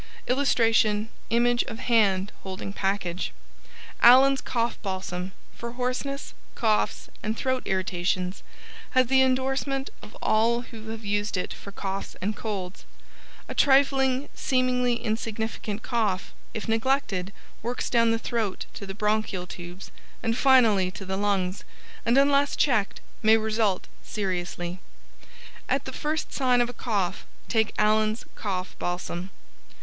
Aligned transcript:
[Illustration: 0.25 1.09
Image 1.29 1.61
of 1.65 1.77
hand 1.81 2.31
holding 2.41 2.73
package.] 2.73 3.31
Allen's 4.01 4.41
Cough 4.41 4.81
Balsam 4.81 5.31
for 5.55 5.73
hoarseness, 5.73 6.33
coughs 6.55 7.07
and 7.21 7.37
throat 7.37 7.61
Irritations 7.67 8.41
HAS 8.97 9.05
THE 9.05 9.21
ENDORSEMENT 9.21 9.91
OF 10.01 10.17
All 10.23 10.61
WHO 10.61 10.87
HAVE 10.87 11.05
USED 11.05 11.37
IT 11.37 11.53
FOR 11.53 11.71
Coughs 11.71 12.15
and 12.19 12.35
Colds 12.35 12.83
A 13.47 13.53
trifling, 13.53 14.27
seemingly 14.33 14.95
insignificant 14.95 15.83
cough, 15.83 16.33
if 16.55 16.67
neglected, 16.67 17.31
works 17.61 17.87
down 17.87 18.09
the 18.09 18.17
throat 18.17 18.65
to 18.73 18.87
the 18.87 18.95
bronchial 18.95 19.45
tubes 19.45 19.91
and 20.23 20.35
finally 20.35 20.89
to 20.89 21.05
the 21.05 21.15
lungs, 21.15 21.63
and 22.07 22.17
unless 22.17 22.55
checked, 22.55 23.01
may 23.21 23.37
result 23.37 23.85
seriously. 24.01 24.79
At 25.69 25.85
the 25.85 25.93
first 25.93 26.33
sign 26.33 26.59
of 26.59 26.69
a 26.69 26.73
cough 26.73 27.23
take 27.47 27.71
Allen's 27.77 28.25
Cough 28.33 28.75
Balsam. 28.79 29.29